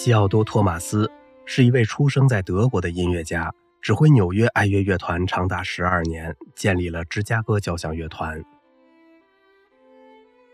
[0.00, 1.10] 西奥多·托马斯
[1.44, 3.52] 是一位出生在德国的音乐家，
[3.82, 8.40] 指挥纽约爱乐乐团长达十二年，建立了芝加哥交响乐团。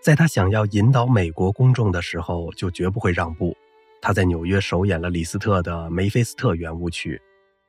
[0.00, 3.54] 在他想要引导美国公众的时候，就绝不会让步。
[4.00, 7.20] 他在纽约首演了李斯特的《梅菲斯特圆舞曲》，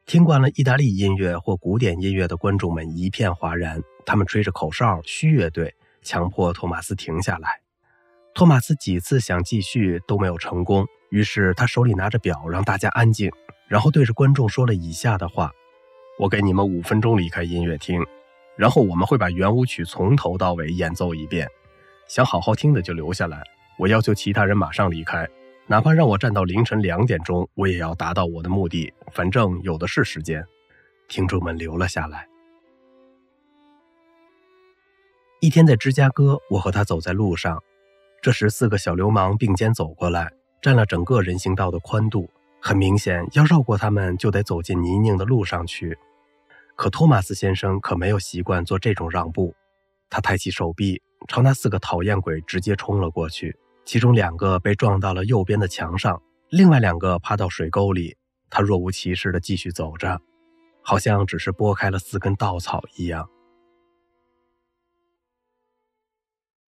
[0.10, 7.50] 听惯了意大利音乐或古典音乐的观众们一片哗然，他们吹着口哨，嘘乐队，强迫托马斯停下来。
[8.34, 13.32] 托马斯几次想继续都没有成功，于是他手里拿着表，让大家安静，
[13.70, 15.50] 然后对着观众说了以下的话
[16.20, 18.06] ：“我给你们五分钟离开音乐厅，
[18.58, 21.48] 然后我们会把圆舞曲从头到尾演奏一遍。
[22.10, 23.42] 想好好听的就留下来。
[23.80, 25.26] 我要求其他人马上离开，
[25.68, 28.94] 哪怕让我站到凌晨两点钟，我也要达到我的目的。
[29.14, 30.46] 反正有的是时间。”
[31.08, 32.28] 听众们留了下来。
[35.40, 37.64] 一天在芝加哥，我和他走在路上。
[38.22, 40.34] 这时，四个小流氓并肩走过来，
[40.66, 42.28] 占了整个人行道的宽度。
[42.60, 45.96] 很明显，要绕过他们，就得走进泥泞的路上去。
[46.76, 49.54] 可托马斯先生可没有习惯做这种让步，
[50.10, 53.56] 他抬起手臂，朝那四个讨厌鬼直接冲了过去。
[53.86, 58.18] 其中两个被撞到了右边的墙上，另外两个趴到水沟里。
[58.50, 60.20] 他若无其事地继续走着，
[60.82, 63.30] 好像只是拨开了四根稻草一样。